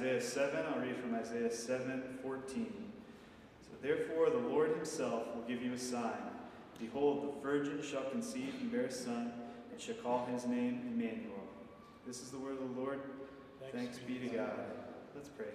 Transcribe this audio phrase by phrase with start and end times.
[0.00, 0.64] Isaiah 7.
[0.64, 2.72] I'll read from Isaiah 7 14.
[3.60, 6.16] So therefore, the Lord himself will give you a sign.
[6.78, 9.30] Behold, the virgin shall conceive and bear a son,
[9.70, 11.44] and shall call his name Emmanuel.
[12.06, 13.00] This is the word of the Lord.
[13.60, 14.60] Thanks, Thanks be to God.
[15.14, 15.48] Let's pray.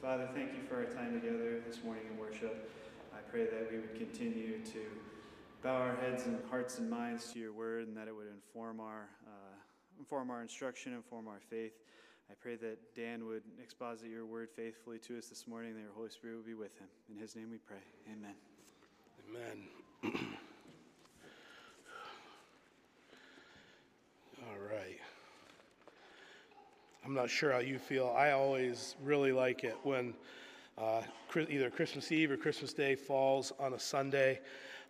[0.00, 2.72] Father, thank you for our time together this morning in worship.
[3.14, 4.80] I pray that we would continue to
[5.62, 8.80] bow our heads and hearts and minds to your word and that it would inform
[8.80, 9.54] our, uh,
[10.00, 11.74] inform our instruction, inform our faith.
[12.32, 15.92] I pray that Dan would exposit your word faithfully to us this morning, that your
[15.94, 16.86] Holy Spirit would be with him.
[17.14, 17.76] In his name we pray.
[18.10, 18.32] Amen.
[19.28, 19.68] Amen.
[24.48, 24.98] All right.
[27.04, 28.14] I'm not sure how you feel.
[28.16, 30.14] I always really like it when
[30.78, 31.02] uh,
[31.36, 34.40] either Christmas Eve or Christmas Day falls on a Sunday.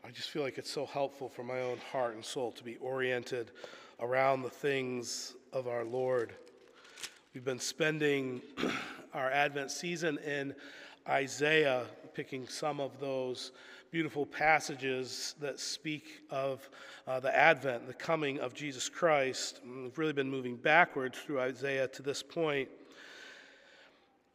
[0.06, 2.76] I just feel like it's so helpful for my own heart and soul to be
[2.76, 3.50] oriented
[3.98, 6.34] around the things of our Lord.
[7.34, 8.42] We've been spending
[9.14, 10.54] our Advent season in
[11.08, 13.52] Isaiah, picking some of those
[13.90, 16.68] beautiful passages that speak of
[17.06, 19.60] uh, the advent, the coming of Jesus Christ.
[19.64, 22.68] We've really been moving backwards through Isaiah to this point.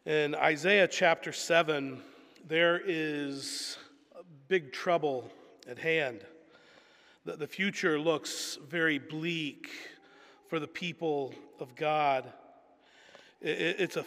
[0.07, 2.01] In Isaiah chapter 7,
[2.47, 3.77] there is
[4.47, 5.29] big trouble
[5.69, 6.21] at hand.
[7.25, 9.69] The, the future looks very bleak
[10.47, 12.33] for the people of God.
[13.41, 14.05] It's a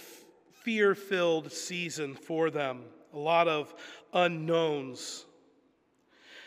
[0.63, 2.83] fear filled season for them,
[3.15, 3.75] a lot of
[4.13, 5.25] unknowns.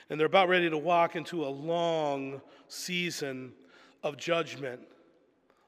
[0.09, 3.53] And they're about ready to walk into a long season
[4.03, 4.81] of judgment,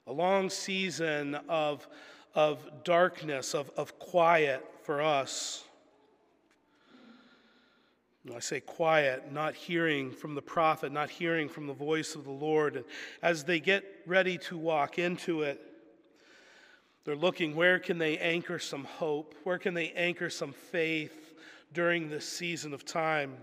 [0.07, 1.87] a long season of,
[2.33, 5.63] of darkness, of, of quiet for us.
[8.33, 12.31] I say quiet, not hearing from the prophet, not hearing from the voice of the
[12.31, 12.75] Lord.
[12.75, 12.85] And
[13.21, 15.61] as they get ready to walk into it,
[17.05, 19.35] they're looking where can they anchor some hope?
[19.43, 21.33] Where can they anchor some faith
[21.71, 23.37] during this season of time?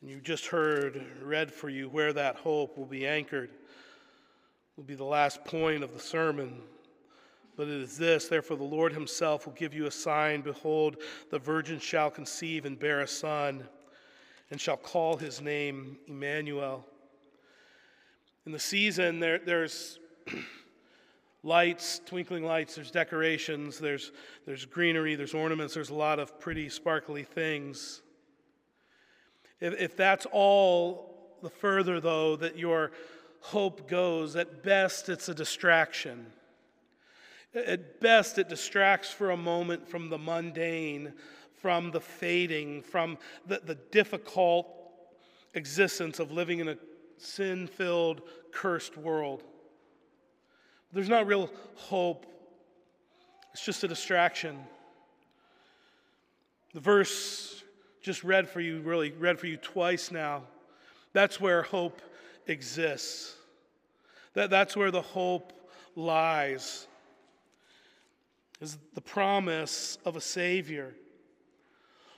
[0.00, 3.50] And you just heard read for you where that hope will be anchored.
[4.76, 6.62] Will be the last point of the sermon.
[7.56, 10.42] But it is this therefore, the Lord himself will give you a sign.
[10.42, 10.98] Behold,
[11.32, 13.64] the virgin shall conceive and bear a son,
[14.52, 16.86] and shall call his name Emmanuel.
[18.46, 19.98] In the season, there, there's
[21.42, 24.12] lights, twinkling lights, there's decorations, there's,
[24.46, 28.02] there's greenery, there's ornaments, there's a lot of pretty, sparkly things.
[29.60, 32.92] If, if that's all the further, though, that your
[33.40, 36.26] hope goes, at best it's a distraction.
[37.54, 41.12] At best, it distracts for a moment from the mundane,
[41.60, 44.68] from the fading, from the, the difficult
[45.54, 46.76] existence of living in a
[47.16, 48.22] sin filled,
[48.52, 49.42] cursed world.
[50.92, 52.26] There's not real hope,
[53.52, 54.58] it's just a distraction.
[56.74, 57.62] The verse
[58.00, 60.44] just read for you, really read for you twice now.
[61.12, 62.00] That's where hope
[62.46, 63.34] exists.
[64.34, 65.52] That, that's where the hope
[65.96, 66.86] lies,
[68.60, 70.94] is the promise of a Savior.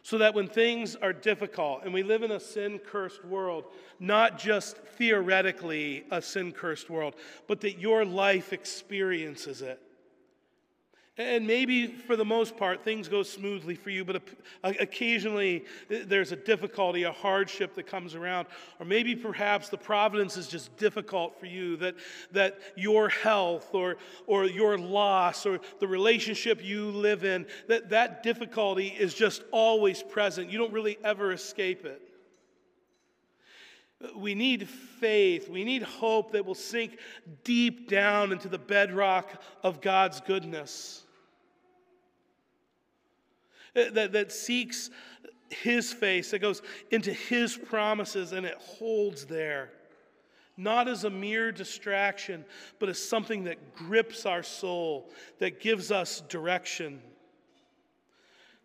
[0.02, 3.64] So that when things are difficult, and we live in a sin cursed world,
[3.98, 7.14] not just theoretically a sin cursed world,
[7.46, 9.80] but that your life experiences it.
[11.20, 14.22] And maybe for the most part, things go smoothly for you, but
[14.64, 18.48] occasionally uh, there's a difficulty, a hardship that comes around.
[18.78, 21.96] Or maybe perhaps the providence is just difficult for you, that,
[22.32, 28.22] that your health or, or your loss or the relationship you live in, that that
[28.22, 30.48] difficulty is just always present.
[30.48, 32.00] You don't really ever escape it.
[34.16, 35.50] We need faith.
[35.50, 36.98] We need hope that will sink
[37.44, 39.30] deep down into the bedrock
[39.62, 41.04] of God's goodness.
[43.76, 44.90] Uh, that, that seeks
[45.48, 49.70] his face, that goes into his promises and it holds there.
[50.56, 52.44] Not as a mere distraction,
[52.78, 57.00] but as something that grips our soul, that gives us direction,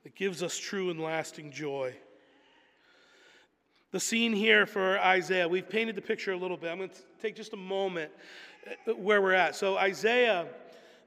[0.04, 1.96] that gives us true and lasting joy.
[3.92, 6.70] The scene here for Isaiah, we've painted the picture a little bit.
[6.70, 8.12] I'm going to take just a moment
[8.88, 9.56] uh, where we're at.
[9.56, 10.48] So, Isaiah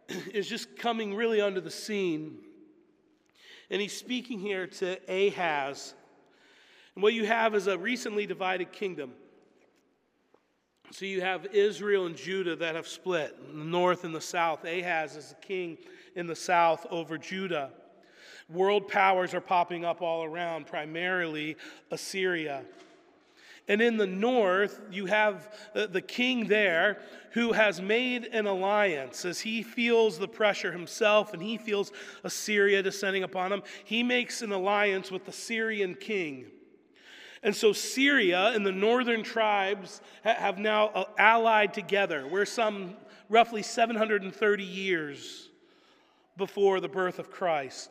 [0.32, 2.38] is just coming really under the scene
[3.70, 5.94] and he's speaking here to Ahaz.
[6.94, 9.12] And what you have is a recently divided kingdom.
[10.90, 14.64] So you have Israel and Judah that have split, the north and the south.
[14.64, 15.76] Ahaz is the king
[16.16, 17.70] in the south over Judah.
[18.48, 21.56] World powers are popping up all around, primarily
[21.90, 22.64] Assyria.
[23.68, 26.98] And in the north, you have the king there
[27.32, 31.92] who has made an alliance as he feels the pressure himself and he feels
[32.24, 33.62] Assyria descending upon him.
[33.84, 36.46] He makes an alliance with the Syrian king.
[37.42, 42.26] And so Syria and the northern tribes have now uh, allied together.
[42.26, 42.96] We're some
[43.28, 45.48] roughly 730 years
[46.36, 47.90] before the birth of Christ.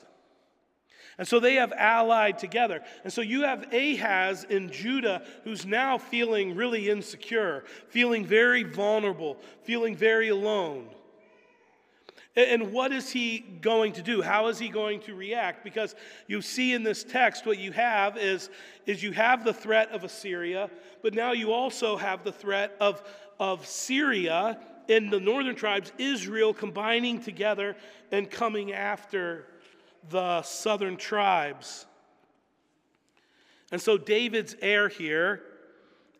[1.18, 2.84] And so they have allied together.
[3.04, 9.38] And so you have Ahaz in Judah who's now feeling really insecure, feeling very vulnerable,
[9.64, 10.88] feeling very alone.
[12.36, 14.22] And what is he going to do?
[14.22, 15.64] How is he going to react?
[15.64, 15.96] Because
[16.28, 18.52] you see in this text, what you have is,
[18.86, 20.70] is you have the threat of Assyria,
[21.02, 23.02] but now you also have the threat of,
[23.40, 27.76] of Syria in the northern tribes, Israel combining together
[28.12, 29.48] and coming after
[30.10, 31.86] the southern tribes.
[33.72, 35.42] And so David's heir here,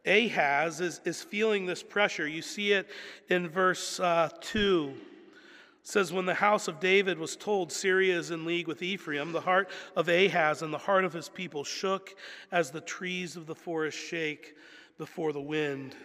[0.06, 2.28] Ahaz, is, is feeling this pressure.
[2.28, 2.90] You see it
[3.30, 4.94] in verse uh, 2.
[4.94, 9.32] It says, When the house of David was told Syria is in league with Ephraim,
[9.32, 12.16] the heart of Ahaz and the heart of his people shook
[12.52, 14.56] as the trees of the forest shake
[14.98, 15.96] before the wind.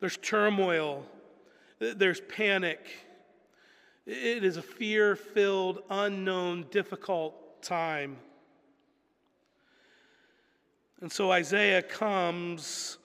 [0.00, 1.04] There's turmoil,
[1.78, 2.80] there's panic.
[4.04, 8.16] It is a fear filled, unknown, difficult time.
[11.00, 12.98] And so Isaiah comes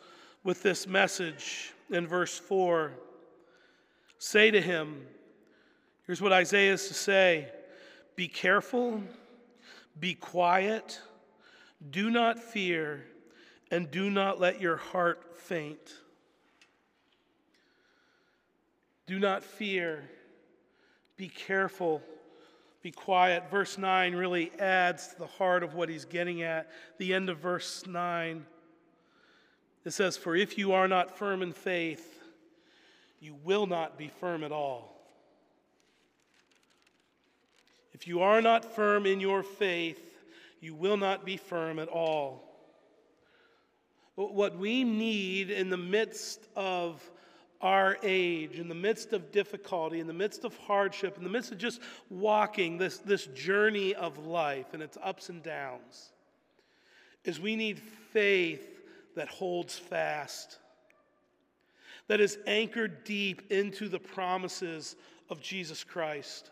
[0.44, 2.94] with this message in verse 4.
[4.17, 5.05] Say to him,
[6.07, 7.50] here's what Isaiah is to say
[8.15, 9.03] Be careful,
[10.00, 11.00] be quiet,
[11.91, 13.05] do not fear,
[13.69, 15.93] and do not let your heart faint.
[19.05, 20.09] Do not fear.
[21.17, 22.01] Be careful.
[22.83, 23.49] Be quiet.
[23.49, 26.69] Verse 9 really adds to the heart of what he's getting at.
[26.99, 28.45] The end of verse 9.
[29.83, 32.21] It says, For if you are not firm in faith,
[33.19, 34.93] you will not be firm at all.
[37.93, 39.99] If you are not firm in your faith,
[40.61, 42.43] you will not be firm at all.
[44.15, 47.07] What we need in the midst of
[47.62, 51.51] our age, in the midst of difficulty, in the midst of hardship, in the midst
[51.51, 56.12] of just walking this, this journey of life and its ups and downs,
[57.24, 58.81] is we need faith
[59.15, 60.59] that holds fast,
[62.07, 64.95] that is anchored deep into the promises
[65.30, 66.51] of Jesus Christ.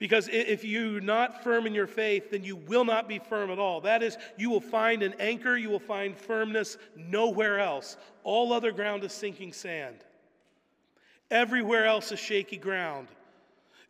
[0.00, 3.58] Because if you're not firm in your faith, then you will not be firm at
[3.58, 3.82] all.
[3.82, 7.98] That is, you will find an anchor, you will find firmness nowhere else.
[8.24, 9.98] All other ground is sinking sand.
[11.30, 13.08] Everywhere else is shaky ground.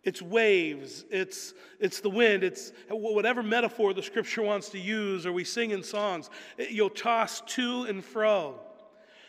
[0.03, 5.33] It's waves, it's, it's the wind, it's whatever metaphor the scripture wants to use or
[5.33, 6.29] we sing in songs.
[6.59, 8.59] Eh, You'll toss to and fro.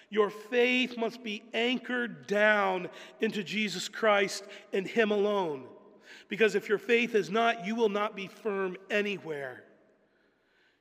[0.09, 2.89] Your faith must be anchored down
[3.19, 5.65] into Jesus Christ and Him alone.
[6.31, 9.65] Because if your faith is not, you will not be firm anywhere.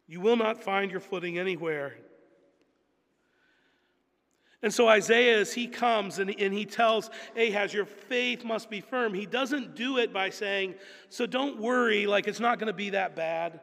[0.07, 1.97] You will not find your footing anywhere.
[4.63, 8.81] And so Isaiah, as he comes and, and he tells Ahaz, Your faith must be
[8.81, 10.77] firm, he doesn't do it by saying,
[11.09, 13.59] So don't worry, like it's not going to be that bad.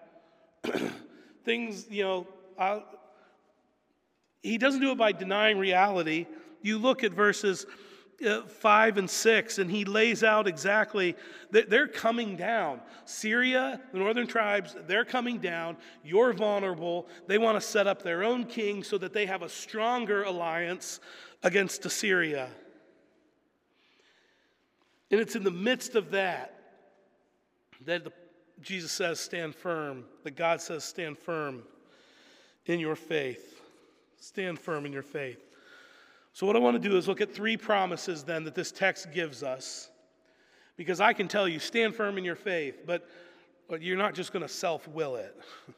[1.46, 2.28] Things, you know,
[2.60, 2.84] I'll...
[4.44, 6.26] he doesn't do it by denying reality.
[6.62, 7.66] You look at verses
[8.26, 11.16] Uh, 5 and 6, and he lays out exactly
[11.52, 12.82] that they're coming down.
[13.06, 15.78] Syria, the northern tribes, they're coming down.
[16.04, 17.08] You're vulnerable.
[17.28, 21.00] They want to set up their own king so that they have a stronger alliance
[21.44, 22.50] against Assyria.
[25.12, 26.56] And it's in the midst of that
[27.86, 28.12] that the,
[28.62, 31.64] Jesus says, Stand firm, that God says, Stand firm
[32.66, 33.62] in your faith.
[34.20, 35.47] Stand firm in your faith.
[36.38, 39.12] So, what I want to do is look at three promises then that this text
[39.12, 39.90] gives us.
[40.76, 43.10] Because I can tell you, stand firm in your faith, but,
[43.68, 45.36] but you're not just going to self will it.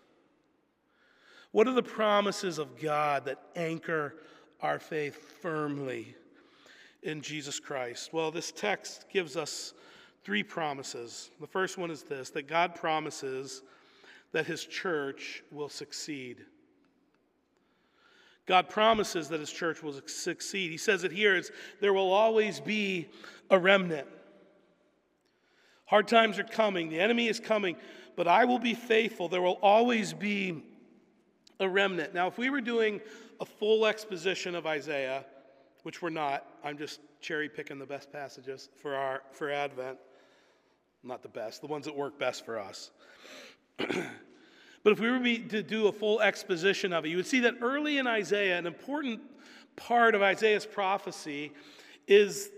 [1.53, 4.15] what are the promises of God that anchor
[4.59, 6.13] our faith firmly
[7.03, 8.11] in Jesus Christ?
[8.11, 9.73] Well, this text gives us
[10.25, 11.31] three promises.
[11.39, 13.61] The first one is this that God promises
[14.33, 16.39] that his church will succeed.
[18.50, 20.72] God promises that his church will succeed.
[20.72, 21.39] He says it here
[21.82, 23.08] there will always be
[23.51, 24.08] a remnant.
[25.86, 27.75] Hard times are coming, the enemy is coming,
[28.15, 29.29] but I will be faithful.
[29.29, 30.63] There will always be
[31.60, 32.15] a remnant.
[32.15, 33.01] Now, if we were doing
[33.39, 35.25] a full exposition of Isaiah,
[35.84, 40.00] which we're not, I'm just cherry picking the best passages for our for Advent.
[41.03, 42.89] Not the best, the ones that work best for us.
[44.83, 45.19] But if we were
[45.50, 48.65] to do a full exposition of it, you would see that early in Isaiah, an
[48.65, 49.21] important
[49.75, 51.51] part of Isaiah's prophecy
[52.07, 52.50] is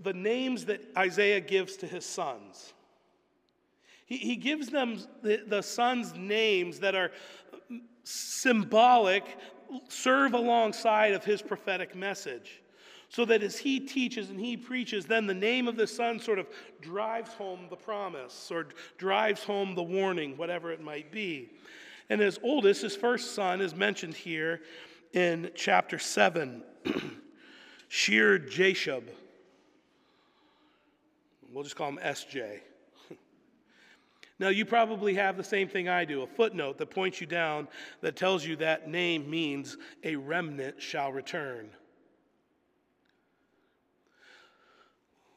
[0.00, 2.72] the names that Isaiah gives to his sons.
[4.06, 7.10] He, he gives them the, the sons' names that are
[8.04, 9.24] symbolic,
[9.88, 12.60] serve alongside of his prophetic message.
[13.08, 16.38] So that as he teaches and he preaches, then the name of the son sort
[16.38, 16.48] of
[16.80, 18.66] drives home the promise or
[18.98, 21.50] drives home the warning, whatever it might be.
[22.10, 24.62] And his oldest, his first son, is mentioned here
[25.12, 26.62] in chapter 7,
[27.88, 29.04] Shear Jashub.
[31.52, 32.58] We'll just call him SJ.
[34.40, 37.68] now, you probably have the same thing I do a footnote that points you down
[38.00, 41.70] that tells you that name means a remnant shall return.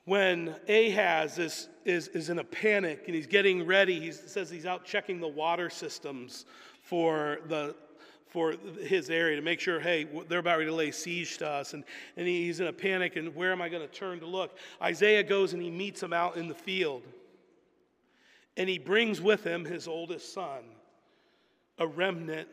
[0.08, 4.66] When Ahaz is, is, is in a panic and he's getting ready, he says he's
[4.66, 6.46] out checking the water systems
[6.82, 7.76] for the
[8.30, 11.74] for his area to make sure, hey, they're about ready to lay siege to us.
[11.74, 11.84] And,
[12.16, 14.58] and he's in a panic, and where am I going to turn to look?
[14.82, 17.04] Isaiah goes and he meets him out in the field.
[18.56, 20.64] And he brings with him his oldest son.
[21.80, 22.48] A remnant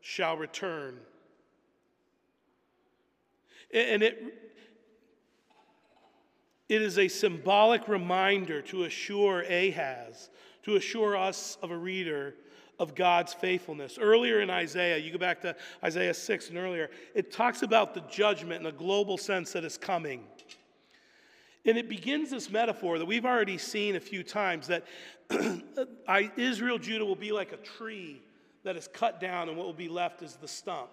[0.00, 0.98] shall return.
[3.72, 4.45] And it,
[6.68, 10.30] it is a symbolic reminder to assure Ahaz,
[10.64, 12.34] to assure us of a reader
[12.78, 13.98] of God's faithfulness.
[13.98, 18.02] Earlier in Isaiah, you go back to Isaiah 6 and earlier, it talks about the
[18.10, 20.24] judgment in a global sense that is coming.
[21.64, 24.84] And it begins this metaphor that we've already seen a few times that
[26.36, 28.22] Israel, Judah will be like a tree
[28.62, 30.90] that is cut down, and what will be left is the stump.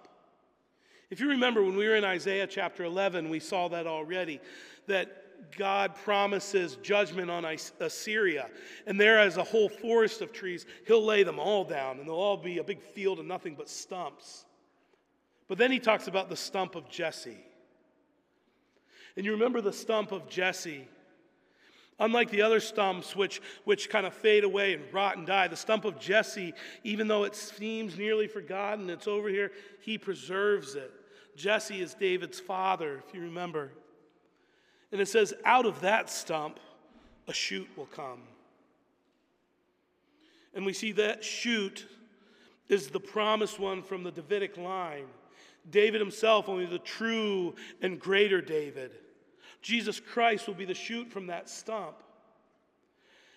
[1.10, 4.40] If you remember when we were in Isaiah chapter 11, we saw that already,
[4.86, 5.23] that
[5.56, 7.44] God promises judgment on
[7.80, 8.48] Assyria.
[8.86, 12.14] And there, as a whole forest of trees, he'll lay them all down, and they'll
[12.14, 14.44] all be a big field of nothing but stumps.
[15.48, 17.44] But then he talks about the stump of Jesse.
[19.16, 20.88] And you remember the stump of Jesse.
[22.00, 25.56] Unlike the other stumps, which, which kind of fade away and rot and die, the
[25.56, 30.90] stump of Jesse, even though it seems nearly forgotten, it's over here, he preserves it.
[31.36, 33.70] Jesse is David's father, if you remember.
[34.94, 36.60] And it says, out of that stump,
[37.26, 38.20] a shoot will come.
[40.54, 41.84] And we see that shoot
[42.68, 45.06] is the promised one from the Davidic line.
[45.68, 48.92] David himself, only the true and greater David.
[49.62, 51.96] Jesus Christ will be the shoot from that stump.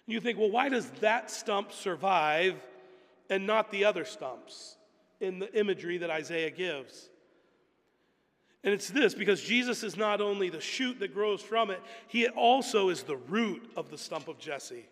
[0.06, 2.54] And you think, well, why does that stump survive
[3.32, 4.78] and not the other stumps
[5.20, 7.10] in the imagery that Isaiah gives?
[8.64, 12.28] And it's this because Jesus is not only the shoot that grows from it, he
[12.28, 14.86] also is the root of the stump of Jesse.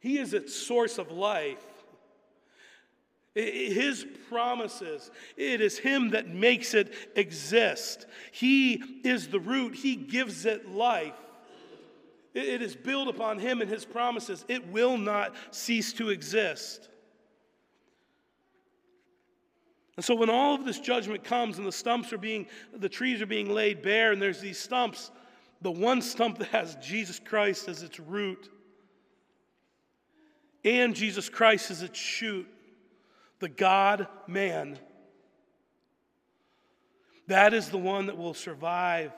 [0.00, 1.64] He is its source of life.
[3.34, 8.06] His promises, it is Him that makes it exist.
[8.32, 11.12] He is the root, He gives it life.
[12.32, 14.44] It is built upon Him and His promises.
[14.48, 16.88] It will not cease to exist.
[19.96, 23.22] And so when all of this judgment comes and the stumps are being, the trees
[23.22, 25.10] are being laid bare, and there's these stumps,
[25.62, 28.50] the one stump that has Jesus Christ as its root,
[30.64, 32.46] and Jesus Christ as its shoot,
[33.38, 34.78] the God man,
[37.28, 39.12] that is the one that will survive.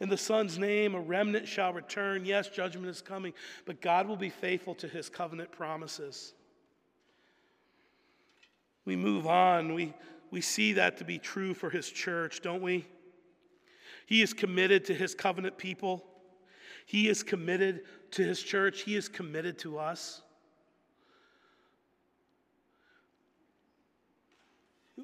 [0.00, 2.24] In the Son's name, a remnant shall return.
[2.24, 3.32] Yes, judgment is coming,
[3.64, 6.34] but God will be faithful to his covenant promises
[8.86, 9.92] we move on, we,
[10.30, 12.86] we see that to be true for his church, don't we?
[14.06, 16.04] He is committed to his covenant people.
[16.86, 18.82] He is committed to his church.
[18.82, 20.22] He is committed to us.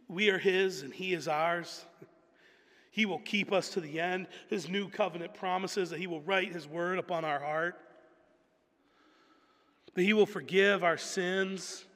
[0.09, 1.85] We are his and he is ours.
[2.93, 4.29] He will keep us to the end.
[4.49, 7.81] His new covenant promises that he will write his word upon our heart,
[9.95, 11.87] that he will forgive our sins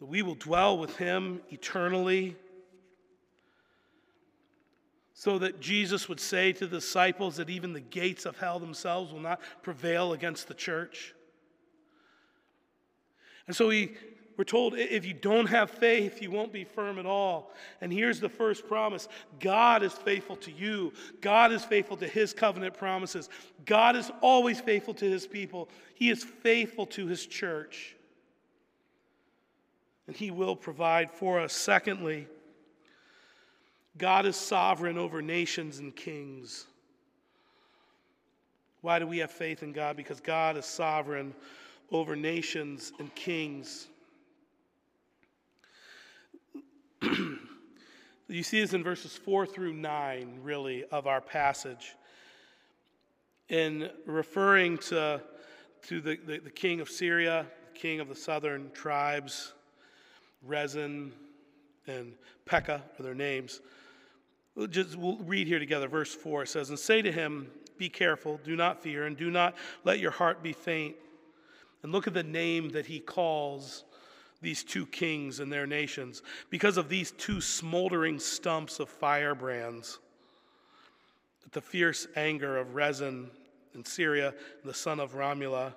[0.00, 2.34] that we will dwell with him eternally.
[5.12, 9.12] So that Jesus would say to the disciples that even the gates of hell themselves
[9.12, 11.14] will not prevail against the church.
[13.46, 13.96] And so we,
[14.38, 17.52] we're told if you don't have faith, you won't be firm at all.
[17.82, 19.06] And here's the first promise
[19.38, 23.28] God is faithful to you, God is faithful to his covenant promises.
[23.66, 27.96] God is always faithful to his people, he is faithful to his church
[30.10, 31.52] and He will provide for us.
[31.52, 32.26] Secondly,
[33.96, 36.66] God is sovereign over nations and kings.
[38.80, 39.96] Why do we have faith in God?
[39.96, 41.32] Because God is sovereign
[41.92, 43.86] over nations and kings.
[47.02, 51.94] you see this in verses 4 through 9, really, of our passage.
[53.48, 55.22] In referring to,
[55.82, 59.52] to the, the, the king of Syria, the king of the southern tribes,
[60.42, 61.12] Rezin
[61.86, 62.12] and
[62.46, 63.60] Pekah are their names.
[64.54, 65.88] We'll just we'll read here together.
[65.88, 69.54] Verse 4 says, And say to him, Be careful, do not fear, and do not
[69.84, 70.96] let your heart be faint.
[71.82, 73.84] And look at the name that he calls
[74.42, 79.98] these two kings and their nations because of these two smoldering stumps of firebrands.
[81.52, 83.30] The fierce anger of Rezin
[83.74, 85.74] in Syria, the son of Remaliah,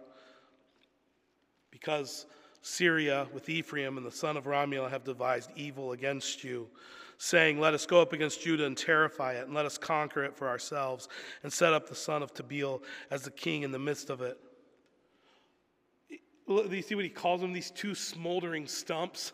[1.72, 2.26] because
[2.64, 6.70] Syria with Ephraim and the son of Remaliah have devised evil against you,
[7.18, 10.34] saying, Let us go up against Judah and terrify it, and let us conquer it
[10.34, 11.10] for ourselves,
[11.44, 14.40] and set up the son of Tabeel as the king in the midst of it.
[16.48, 17.52] You see what he calls them?
[17.52, 19.34] These two smoldering stumps?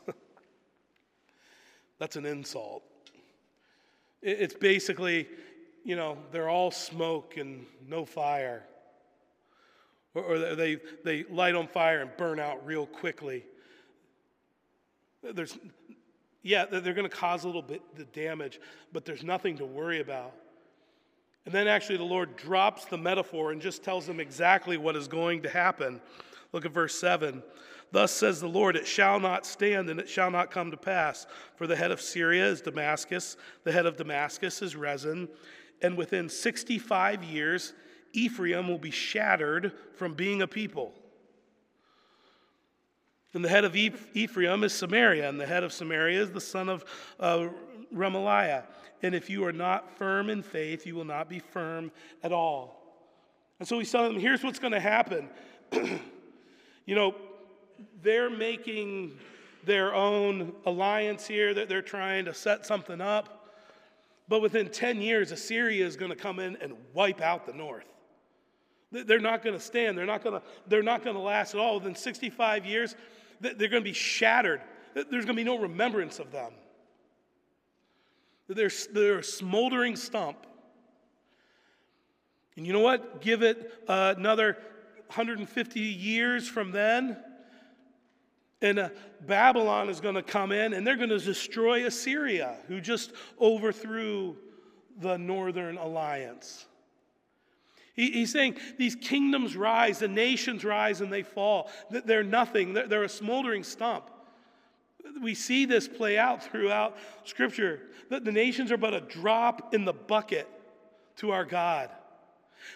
[1.99, 2.83] That's an insult.
[4.23, 5.27] It's basically,
[5.83, 8.63] you know, they're all smoke and no fire.
[10.15, 13.45] Or they, they light on fire and burn out real quickly.
[15.21, 15.57] There's,
[16.41, 18.59] yeah, they're going to cause a little bit the damage,
[18.91, 20.33] but there's nothing to worry about.
[21.45, 25.07] And then actually, the Lord drops the metaphor and just tells them exactly what is
[25.07, 26.01] going to happen.
[26.51, 27.43] Look at verse 7.
[27.91, 31.25] Thus says the Lord, it shall not stand and it shall not come to pass.
[31.55, 35.27] For the head of Syria is Damascus, the head of Damascus is Rezin,
[35.81, 37.73] and within 65 years,
[38.13, 40.93] Ephraim will be shattered from being a people.
[43.33, 46.67] And the head of Ephraim is Samaria, and the head of Samaria is the son
[46.67, 46.83] of
[47.19, 47.47] uh,
[47.93, 48.63] Remaliah.
[49.03, 51.91] And if you are not firm in faith, you will not be firm
[52.23, 52.79] at all.
[53.59, 55.29] And so he's telling them here's what's going to happen.
[55.71, 57.13] you know,
[58.01, 59.17] they're making
[59.63, 63.53] their own alliance here, that they're trying to set something up.
[64.27, 67.85] But within 10 years, Assyria is going to come in and wipe out the north.
[68.91, 69.97] They're not going to stand.
[69.97, 71.75] They're not going to, they're not going to last at all.
[71.75, 72.95] Within 65 years,
[73.39, 74.61] they're going to be shattered.
[74.93, 76.51] There's going to be no remembrance of them.
[78.47, 80.47] They're, they're a smoldering stump.
[82.57, 83.21] And you know what?
[83.21, 84.57] Give it uh, another
[85.07, 87.17] 150 years from then,
[88.61, 88.89] and uh,
[89.25, 94.35] Babylon is going to come in and they're going to destroy Assyria, who just overthrew
[94.99, 96.65] the northern alliance.
[97.99, 101.69] He, he's saying these kingdoms rise, the nations rise, and they fall.
[101.89, 104.09] They're nothing, they're, they're a smoldering stump.
[105.21, 109.83] We see this play out throughout Scripture that the nations are but a drop in
[109.83, 110.47] the bucket
[111.17, 111.89] to our God.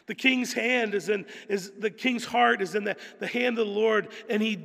[0.07, 3.65] The king's hand is in, is the king's heart is in the, the hand of
[3.65, 4.59] the Lord, and he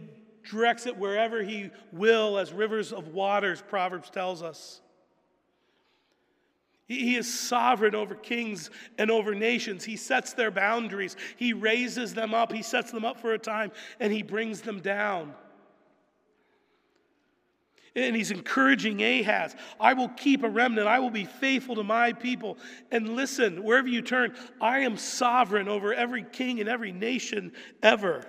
[0.51, 4.81] directs it wherever he will, as rivers of waters, Proverbs tells us.
[6.89, 9.85] He is sovereign over kings and over nations.
[9.85, 11.17] He sets their boundaries.
[11.37, 12.51] He raises them up.
[12.51, 15.35] He sets them up for a time and he brings them down.
[17.95, 20.87] And he's encouraging Ahaz I will keep a remnant.
[20.87, 22.57] I will be faithful to my people.
[22.91, 28.25] And listen, wherever you turn, I am sovereign over every king and every nation ever.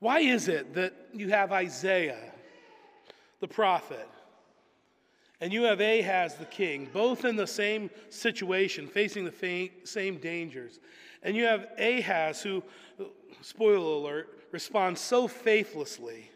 [0.00, 2.32] Why is it that you have Isaiah,
[3.40, 4.08] the prophet,
[5.42, 10.80] and you have Ahaz, the king, both in the same situation, facing the same dangers?
[11.22, 12.64] And you have Ahaz, who,
[13.42, 16.30] spoiler alert, responds so faithlessly.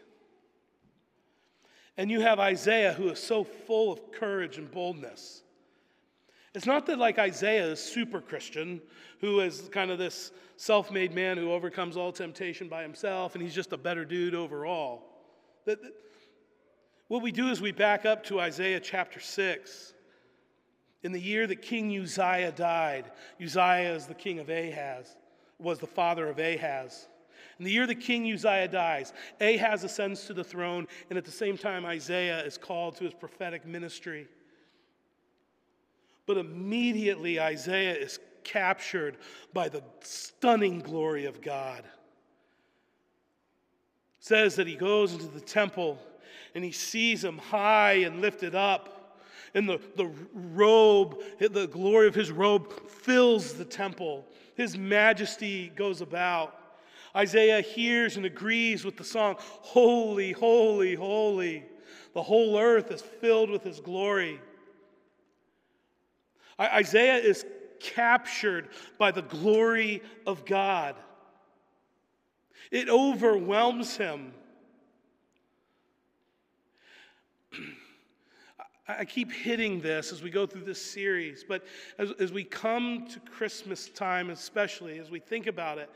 [1.97, 5.41] And you have Isaiah, who is so full of courage and boldness.
[6.55, 8.81] It's not that, like, Isaiah is super Christian,
[9.19, 13.43] who is kind of this self made man who overcomes all temptation by himself, and
[13.43, 15.03] he's just a better dude overall.
[15.65, 15.91] That, that,
[17.09, 19.93] what we do is we back up to Isaiah chapter 6.
[21.03, 25.17] In the year that King Uzziah died, Uzziah is the king of Ahaz,
[25.59, 27.09] was the father of Ahaz.
[27.59, 31.31] In the year that King Uzziah dies, Ahaz ascends to the throne, and at the
[31.31, 34.27] same time, Isaiah is called to his prophetic ministry.
[36.25, 39.17] But immediately, Isaiah is captured
[39.53, 41.79] by the stunning glory of God.
[41.79, 41.85] It
[44.19, 45.99] says that he goes into the temple
[46.53, 49.19] and he sees him high and lifted up.
[49.53, 54.25] And the, the robe, the glory of his robe fills the temple.
[54.55, 56.59] His majesty goes about.
[57.15, 61.63] Isaiah hears and agrees with the song, Holy, holy, holy.
[62.13, 64.39] The whole earth is filled with his glory.
[66.59, 67.45] Isaiah is
[67.79, 70.95] captured by the glory of God.
[72.71, 74.33] It overwhelms him.
[78.87, 81.65] I keep hitting this as we go through this series, but
[81.97, 85.89] as, as we come to Christmas time, especially as we think about it,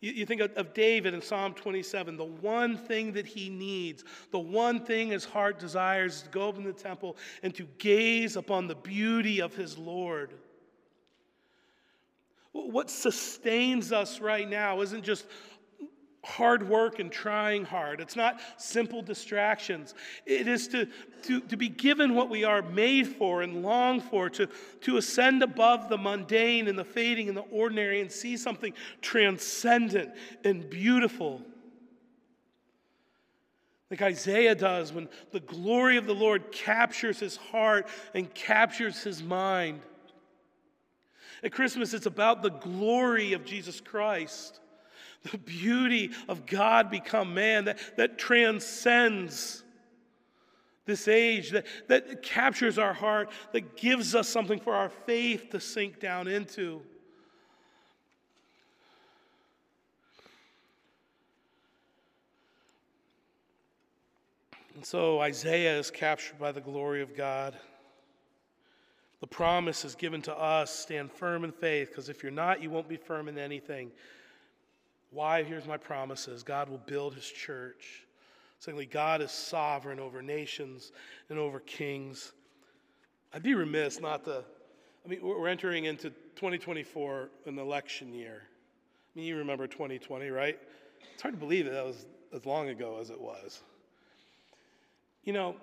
[0.00, 4.04] you, you think of, of David in Psalm 27, the one thing that he needs,
[4.30, 7.64] the one thing his heart desires is to go up in the temple and to
[7.78, 10.34] gaze upon the beauty of his Lord.
[12.52, 15.26] What sustains us right now isn't just
[16.28, 18.00] hard work and trying hard.
[18.00, 19.94] It's not simple distractions.
[20.26, 20.86] It is to,
[21.22, 24.46] to, to be given what we are made for and long for, to,
[24.82, 30.12] to ascend above the mundane and the fading and the ordinary and see something transcendent
[30.44, 31.42] and beautiful.
[33.90, 39.22] Like Isaiah does when the glory of the Lord captures his heart and captures his
[39.22, 39.80] mind.
[41.42, 44.60] At Christmas, it's about the glory of Jesus Christ
[45.30, 49.62] the beauty of God become man that, that transcends
[50.86, 55.60] this age, that, that captures our heart, that gives us something for our faith to
[55.60, 56.80] sink down into.
[64.74, 67.56] And so Isaiah is captured by the glory of God.
[69.20, 72.70] The promise is given to us stand firm in faith, because if you're not, you
[72.70, 73.90] won't be firm in anything.
[75.10, 75.42] Why?
[75.42, 78.06] Here's my promises God will build his church.
[78.58, 80.92] Secondly, God is sovereign over nations
[81.30, 82.32] and over kings.
[83.32, 84.44] I'd be remiss not to.
[85.04, 88.42] I mean, we're entering into 2024, an election year.
[88.44, 90.58] I mean, you remember 2020, right?
[91.14, 93.62] It's hard to believe that that was as long ago as it was.
[95.24, 95.56] You know,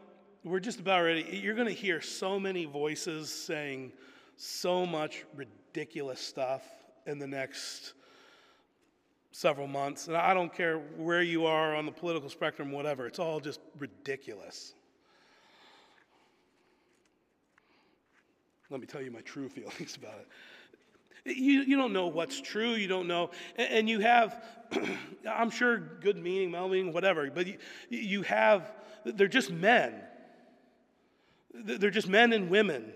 [0.43, 1.39] we're just about ready.
[1.43, 3.91] You're going to hear so many voices saying
[4.37, 6.63] so much ridiculous stuff
[7.05, 7.93] in the next
[9.35, 10.07] several months.
[10.07, 13.59] And I don't care where you are on the political spectrum, whatever, it's all just
[13.77, 14.73] ridiculous.
[18.69, 21.37] Let me tell you my true feelings about it.
[21.37, 24.41] You, you don't know what's true, you don't know, and, and you have,
[25.29, 27.57] I'm sure, good meaning, well meaning, whatever, but you,
[27.89, 28.71] you have,
[29.03, 29.95] they're just men.
[31.53, 32.93] They're just men and women.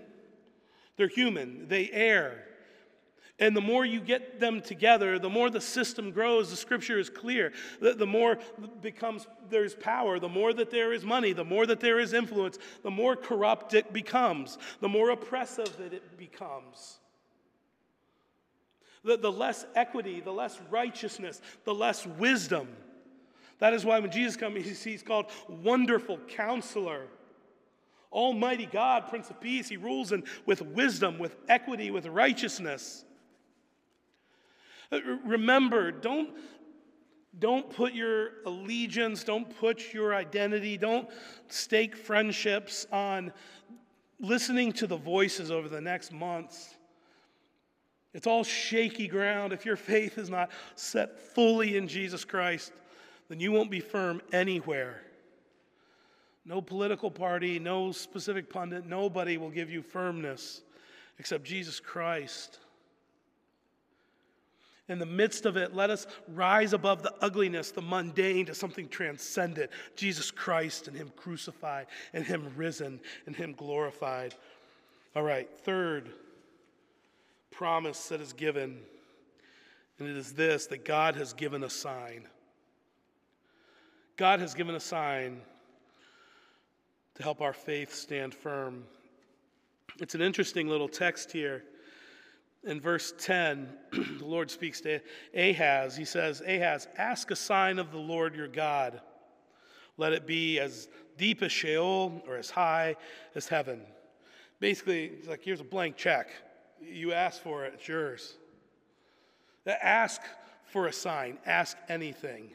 [0.96, 2.46] They're human, they err.
[3.40, 6.50] And the more you get them together, the more the system grows.
[6.50, 7.54] The scripture is clear.
[7.80, 8.38] The, the more
[8.82, 12.60] becomes there's power, the more that there is money, the more that there is influence,
[12.84, 17.00] the more corrupt it becomes, the more oppressive that it becomes.
[19.06, 22.68] The, the less equity, the less righteousness, the less wisdom.
[23.60, 27.08] That is why when Jesus comes, he's, he's called Wonderful Counselor.
[28.12, 33.06] Almighty God, Prince of Peace, He rules in, with wisdom, with equity, with righteousness.
[34.92, 36.30] Uh, remember, don't,
[37.38, 41.08] don't put your allegiance, don't put your identity, don't
[41.48, 43.32] stake friendships on
[44.20, 46.76] listening to the voices over the next months.
[48.14, 49.54] It's all shaky ground.
[49.54, 52.72] If your faith is not set fully in Jesus Christ,
[53.30, 55.02] then you won't be firm anywhere.
[56.44, 60.64] No political party, no specific pundit, nobody will give you firmness
[61.20, 62.60] except Jesus Christ
[64.90, 68.90] in the midst of it, let us rise above the ugliness, the mundane, to something
[68.90, 74.34] transcendent Jesus Christ and Him crucified, and Him risen, and Him glorified.
[75.16, 76.10] All right, third
[77.52, 78.80] promise that is given,
[80.00, 82.28] and it is this that God has given a sign.
[84.18, 85.40] God has given a sign
[87.16, 88.84] to help our faith stand firm.
[90.00, 91.64] It's an interesting little text here
[92.64, 95.00] in verse 10, the Lord speaks to
[95.36, 95.96] Ahaz.
[95.96, 99.02] He says, Ahaz, ask a sign of the Lord your God.
[99.98, 102.96] Let it be as deep as Sheol or as high
[103.36, 103.82] as heaven.
[104.60, 106.30] Basically, it's like, here's a blank check.
[106.82, 108.38] You ask for it, it's yours.
[109.66, 110.22] Ask
[110.66, 112.52] for a sign, ask anything.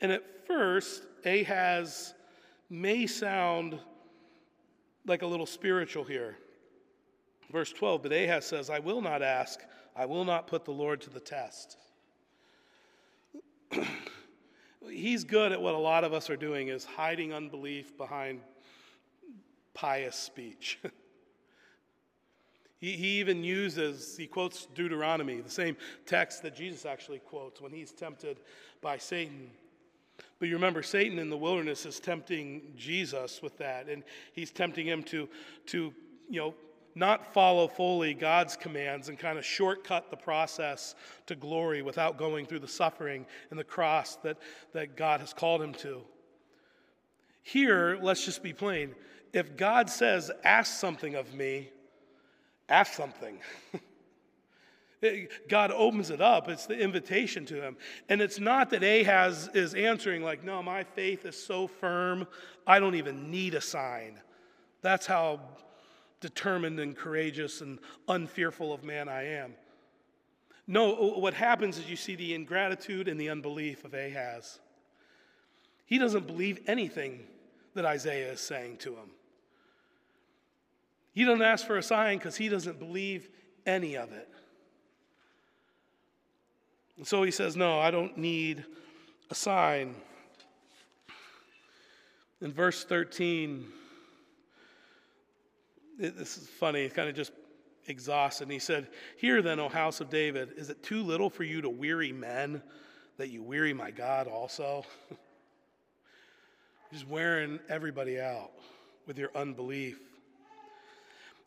[0.00, 2.14] And at first, Ahaz
[2.68, 3.78] may sound
[5.06, 6.36] like a little spiritual here.
[7.52, 9.60] Verse 12, but Ahaz says, I will not ask,
[9.94, 11.76] I will not put the Lord to the test.
[14.90, 18.40] He's good at what a lot of us are doing is hiding unbelief behind
[19.74, 20.78] pious speech.
[22.78, 27.70] he, he even uses, he quotes Deuteronomy, the same text that Jesus actually quotes when
[27.70, 28.40] he's tempted
[28.80, 29.50] by Satan.
[30.38, 34.86] But you remember, Satan in the wilderness is tempting Jesus with that, and he's tempting
[34.86, 35.28] him to,
[35.66, 35.92] to
[36.30, 36.54] you know,
[36.94, 40.94] not follow fully God's commands and kind of shortcut the process
[41.26, 44.38] to glory without going through the suffering and the cross that,
[44.72, 46.02] that God has called him to.
[47.42, 48.94] Here, let's just be plain.
[49.32, 51.70] If God says, ask something of me,
[52.68, 53.38] ask something.
[55.48, 56.48] God opens it up.
[56.48, 57.76] It's the invitation to him.
[58.08, 62.26] And it's not that Ahaz is answering, like, no, my faith is so firm,
[62.66, 64.20] I don't even need a sign.
[64.80, 65.40] That's how
[66.22, 69.52] determined and courageous and unfearful of man I am.
[70.66, 74.60] No, what happens is you see the ingratitude and the unbelief of Ahaz.
[75.84, 77.20] He doesn't believe anything
[77.74, 79.10] that Isaiah is saying to him.
[81.12, 83.28] He doesn't ask for a sign because he doesn't believe
[83.66, 84.28] any of it.
[86.96, 88.64] And so he says, No, I don't need
[89.30, 89.94] a sign.
[92.40, 93.81] In verse 13, it,
[96.10, 97.32] this is funny, it's kind of just
[97.86, 98.44] exhausted.
[98.44, 101.60] And he said, Here then, O house of David, is it too little for you
[101.62, 102.62] to weary men
[103.18, 104.84] that you weary my God also?
[106.92, 108.50] Just wearing everybody out
[109.06, 109.98] with your unbelief.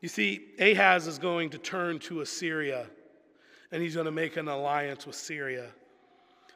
[0.01, 2.87] You see, Ahaz is going to turn to Assyria
[3.71, 5.67] and he's going to make an alliance with Syria.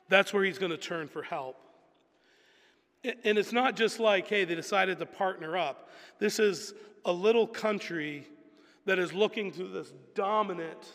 [0.07, 1.57] That's where he's going to turn for help.
[3.03, 5.89] And it's not just like, hey, they decided to partner up.
[6.19, 6.73] This is
[7.05, 8.27] a little country
[8.85, 10.91] that is looking to this dominant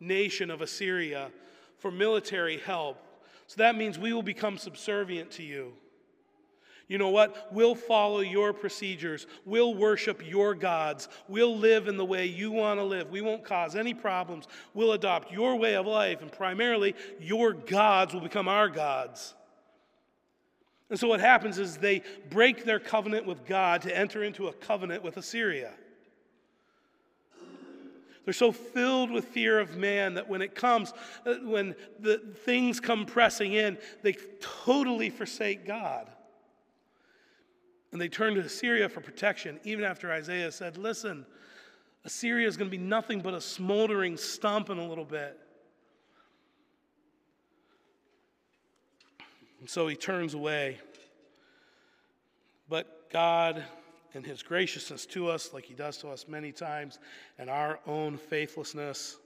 [0.00, 1.30] nation of Assyria
[1.78, 2.98] for military help.
[3.46, 5.74] So that means we will become subservient to you.
[6.86, 7.48] You know what?
[7.50, 9.26] We'll follow your procedures.
[9.46, 11.08] We'll worship your gods.
[11.28, 13.10] We'll live in the way you want to live.
[13.10, 14.46] We won't cause any problems.
[14.74, 19.34] We'll adopt your way of life, and primarily, your gods will become our gods.
[20.94, 24.52] And so what happens is they break their covenant with God to enter into a
[24.52, 25.72] covenant with Assyria.
[28.24, 30.92] They're so filled with fear of man that when it comes,
[31.26, 36.08] uh, when the things come pressing in, they totally forsake God.
[37.90, 41.26] And they turn to Assyria for protection, even after Isaiah said, Listen,
[42.04, 45.40] Assyria is going to be nothing but a smoldering stump in a little bit.
[49.64, 50.76] And so he turns away.
[52.68, 53.64] But God,
[54.12, 56.98] in his graciousness to us, like he does to us many times,
[57.38, 59.16] and our own faithlessness,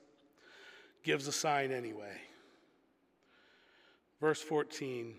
[1.03, 2.17] gives a sign anyway.
[4.21, 5.17] Verse 14.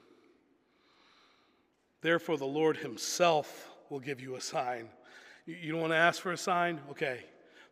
[2.02, 4.88] Therefore, the Lord Himself will give you a sign.
[5.46, 6.80] You don't want to ask for a sign?
[6.92, 7.26] Okay.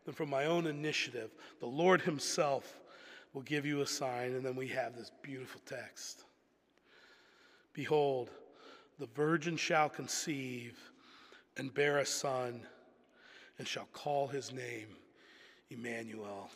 [0.04, 1.30] Then, from my own initiative,
[1.60, 2.78] the Lord Himself
[3.32, 4.34] will give you a sign.
[4.34, 6.24] And then we have this beautiful text
[7.78, 8.32] Behold,
[8.98, 10.76] the virgin shall conceive
[11.56, 12.66] and bear a son,
[13.56, 14.88] and shall call his name
[15.70, 16.50] Emmanuel.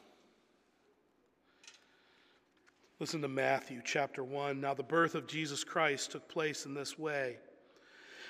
[2.98, 4.60] Listen to Matthew chapter 1.
[4.60, 7.36] Now, the birth of Jesus Christ took place in this way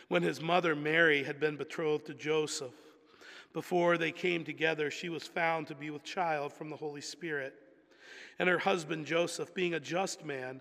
[0.08, 2.74] when his mother Mary had been betrothed to Joseph.
[3.54, 7.54] Before they came together, she was found to be with child from the Holy Spirit.
[8.38, 10.60] And her husband Joseph, being a just man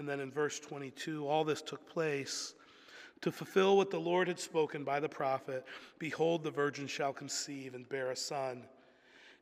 [0.00, 2.54] And then in verse 22, all this took place
[3.20, 5.66] to fulfill what the Lord had spoken by the prophet
[5.98, 8.62] Behold, the virgin shall conceive and bear a son,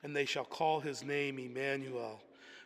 [0.03, 2.21] and they shall call his name Emmanuel,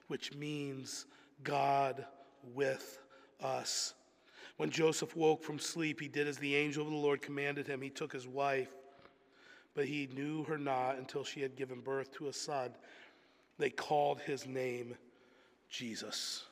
[0.09, 1.05] which means
[1.45, 2.07] God
[2.55, 2.99] with
[3.43, 3.93] us.
[4.57, 7.83] When Joseph woke from sleep, he did as the angel of the Lord commanded him.
[7.83, 8.73] He took his wife,
[9.75, 12.71] but he knew her not until she had given birth to a son.
[13.59, 14.95] They called his name
[15.69, 16.47] Jesus,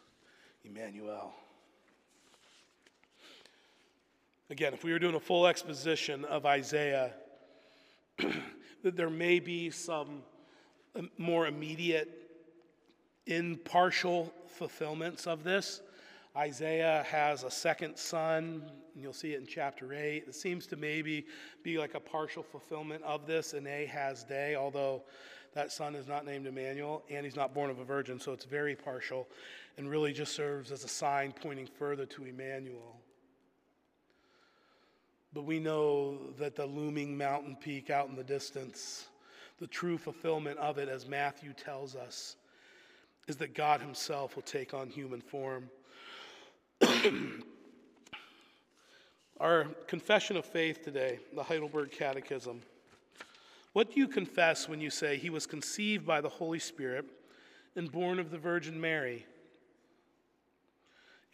[0.65, 1.35] Emmanuel.
[4.51, 7.13] Again, if we were doing a full exposition of Isaiah,
[8.83, 10.23] that there may be some
[10.97, 12.11] um, more immediate,
[13.27, 15.83] impartial fulfillments of this.
[16.37, 20.25] Isaiah has a second son, and you'll see it in chapter 8.
[20.29, 21.27] It seems to maybe
[21.63, 25.03] be like a partial fulfillment of this in Ahaz's day, although
[25.55, 28.45] that son is not named Emmanuel and he's not born of a virgin, so it's
[28.45, 29.29] very partial
[29.77, 33.01] and really just serves as a sign pointing further to Emmanuel.
[35.33, 39.07] But we know that the looming mountain peak out in the distance,
[39.59, 42.37] the true fulfillment of it, as Matthew tells us,
[43.29, 45.71] is that God Himself will take on human form.
[49.41, 52.61] Our confession of faith today, the Heidelberg Catechism.
[53.73, 57.07] What do you confess when you say, He was conceived by the Holy Spirit
[57.77, 59.27] and born of the Virgin Mary?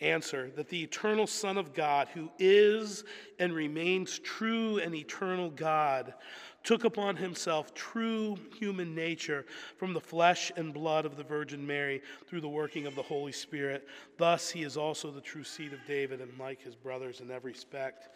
[0.02, 3.04] Answer that the eternal Son of God, who is
[3.38, 6.12] and remains true and eternal God,
[6.62, 9.46] took upon himself true human nature
[9.78, 13.32] from the flesh and blood of the Virgin Mary through the working of the Holy
[13.32, 13.88] Spirit.
[14.18, 17.52] Thus, he is also the true seed of David and like his brothers in every
[17.52, 18.10] respect,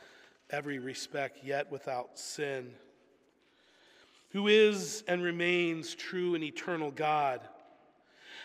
[0.50, 2.74] every respect, yet without sin.
[4.30, 7.40] Who is and remains true and eternal God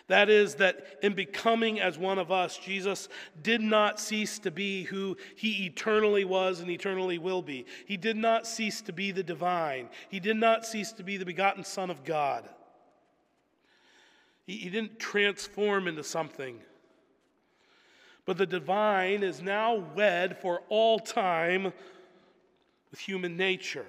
[0.07, 3.09] that is, that in becoming as one of us, Jesus
[3.41, 7.65] did not cease to be who he eternally was and eternally will be.
[7.87, 11.25] He did not cease to be the divine, he did not cease to be the
[11.25, 12.47] begotten Son of God.
[14.45, 16.59] He, he didn't transform into something.
[18.25, 21.73] But the divine is now wed for all time
[22.91, 23.85] with human nature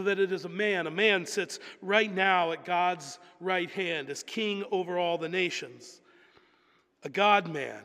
[0.00, 0.86] so that it is a man.
[0.86, 6.00] A man sits right now at God's right hand as king over all the nations.
[7.04, 7.82] A God man.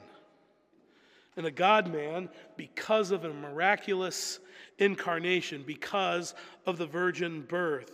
[1.35, 4.39] And a God man because of a miraculous
[4.79, 7.91] incarnation, because of the virgin birth.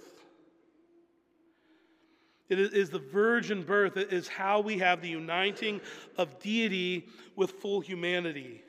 [2.47, 5.81] It is the virgin birth that is how we have the uniting
[6.19, 8.61] of deity with full humanity.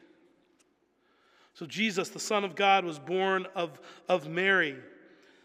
[1.52, 4.78] So, Jesus, the Son of God, was born of, of Mary.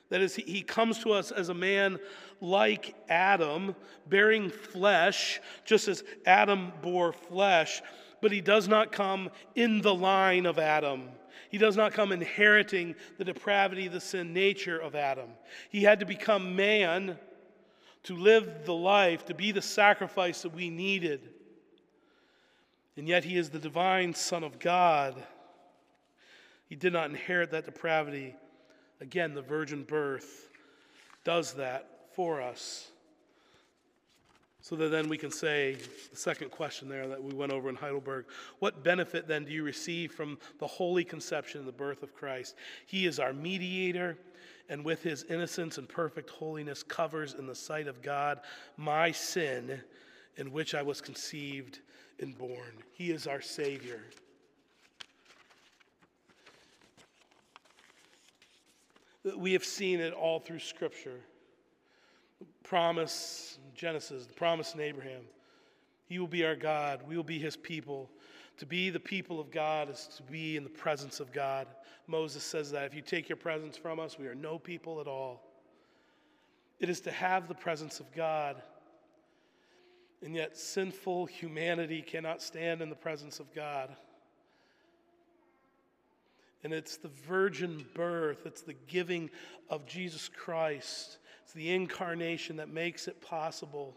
[0.09, 1.99] That is, he comes to us as a man
[2.39, 3.75] like Adam,
[4.07, 7.81] bearing flesh, just as Adam bore flesh,
[8.21, 11.09] but he does not come in the line of Adam.
[11.49, 15.29] He does not come inheriting the depravity, the sin nature of Adam.
[15.69, 17.17] He had to become man
[18.03, 21.29] to live the life, to be the sacrifice that we needed.
[22.95, 25.21] And yet he is the divine Son of God.
[26.67, 28.35] He did not inherit that depravity
[29.01, 30.49] Again, the virgin birth
[31.23, 32.89] does that for us.
[34.61, 35.77] So that then we can say,
[36.09, 38.25] the second question there that we went over in Heidelberg
[38.59, 42.55] what benefit then do you receive from the holy conception and the birth of Christ?
[42.85, 44.17] He is our mediator,
[44.67, 48.41] and with his innocence and perfect holiness covers in the sight of God
[48.75, 49.79] my sin
[50.35, 51.79] in which I was conceived
[52.19, 52.83] and born.
[52.91, 54.01] He is our Savior.
[59.35, 61.19] We have seen it all through Scripture.
[62.63, 65.23] Promise, Genesis, the promise in Abraham.
[66.07, 67.01] He will be our God.
[67.07, 68.09] We will be his people.
[68.57, 71.67] To be the people of God is to be in the presence of God.
[72.07, 75.07] Moses says that if you take your presence from us, we are no people at
[75.07, 75.43] all.
[76.79, 78.61] It is to have the presence of God.
[80.23, 83.95] And yet, sinful humanity cannot stand in the presence of God.
[86.67, 89.29] And it's the virgin birth, it's the giving
[89.69, 93.95] of Jesus Christ, it's the incarnation that makes it possible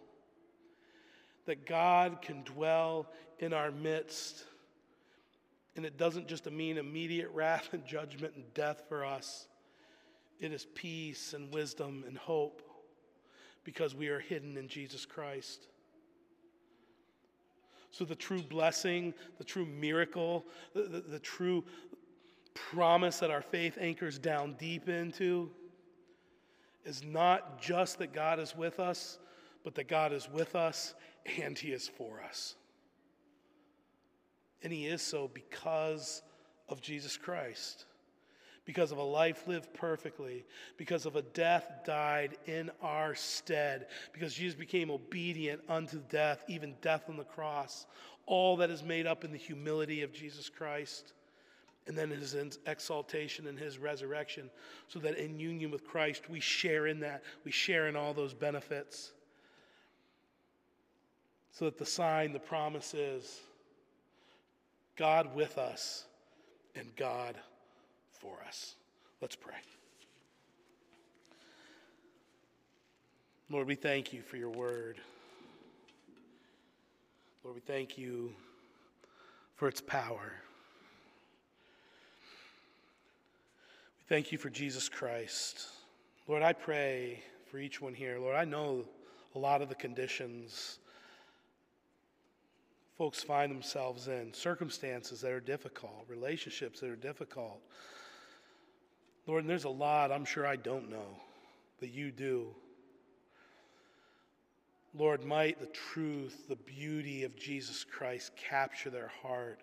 [1.47, 3.09] that God can dwell
[3.41, 4.45] in our midst.
[5.75, 9.49] And it doesn't just mean immediate wrath and judgment and death for us,
[10.39, 12.63] it is peace and wisdom and hope
[13.65, 15.67] because we are hidden in Jesus Christ.
[17.91, 21.65] So, the true blessing, the true miracle, the, the, the true
[22.55, 25.51] promise that our faith anchors down deep into
[26.85, 29.19] is not just that God is with us,
[29.65, 30.95] but that God is with us
[31.39, 32.57] and He is for us.
[34.63, 36.23] And He is so because
[36.69, 37.87] of Jesus Christ,
[38.65, 40.45] because of a life lived perfectly,
[40.77, 46.75] because of a death died in our stead, because Jesus became obedient unto death, even
[46.81, 47.87] death on the cross.
[48.27, 51.15] All that is made up in the humility of Jesus Christ
[51.91, 54.49] and then his exaltation and his resurrection,
[54.87, 57.25] so that in union with Christ, we share in that.
[57.45, 59.11] We share in all those benefits.
[61.51, 63.41] So that the sign, the promise is
[64.95, 66.05] God with us
[66.77, 67.35] and God
[68.13, 68.77] for us.
[69.21, 69.55] Let's pray.
[73.51, 75.01] Lord, we thank you for your word.
[77.43, 78.33] Lord, we thank you
[79.57, 80.35] for its power.
[84.11, 85.69] Thank you for Jesus Christ.
[86.27, 88.19] Lord, I pray for each one here.
[88.19, 88.85] Lord, I know
[89.37, 90.81] a lot of the conditions
[92.99, 97.61] folks find themselves in, circumstances that are difficult, relationships that are difficult.
[99.29, 101.17] Lord, and there's a lot I'm sure I don't know
[101.79, 102.49] that you do.
[104.93, 109.61] Lord, might the truth, the beauty of Jesus Christ capture their heart.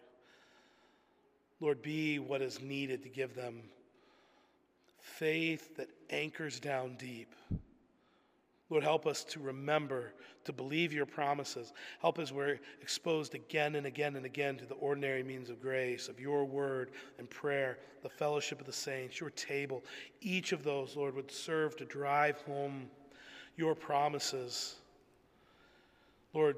[1.60, 3.64] Lord, be what is needed to give them
[5.08, 7.34] faith that anchors down deep.
[8.70, 11.72] Lord, help us to remember to believe your promises.
[12.02, 16.10] Help us we're exposed again and again and again to the ordinary means of grace,
[16.10, 19.84] of your word and prayer, the fellowship of the saints, your table.
[20.22, 22.90] Each of those, Lord, would serve to drive home
[23.56, 24.76] your promises.
[26.34, 26.58] Lord,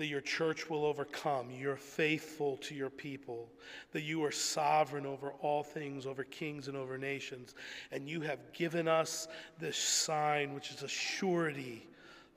[0.00, 1.50] that your church will overcome.
[1.50, 3.50] You're faithful to your people,
[3.92, 7.54] that you are sovereign over all things, over kings and over nations.
[7.92, 9.28] And you have given us
[9.58, 11.86] this sign, which is a surety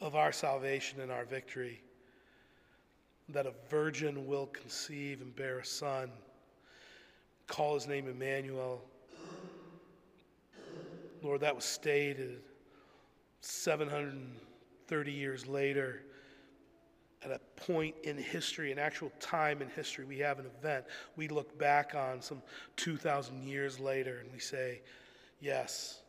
[0.02, 1.82] of our salvation and our victory
[3.30, 6.12] that a virgin will conceive and bear a son,
[7.48, 8.84] call his name Emmanuel.
[11.22, 12.42] Lord, that was stated
[13.40, 16.02] 730 years later
[17.26, 21.28] at a point in history, an actual time in history, we have an event we
[21.28, 22.42] look back on some
[22.76, 24.82] 2,000 years later and we say,
[25.40, 26.02] yes,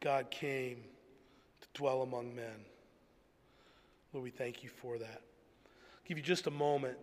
[0.00, 0.78] God came
[1.60, 2.64] to dwell among men.
[4.12, 5.20] Lord, we thank you for that.
[5.64, 6.96] I'll give you just a moment